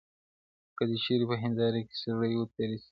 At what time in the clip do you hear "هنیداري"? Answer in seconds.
1.41-1.81